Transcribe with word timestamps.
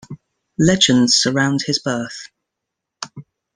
Legends 0.57 1.13
surround 1.17 1.61
his 1.67 1.77
birth. 1.77 2.29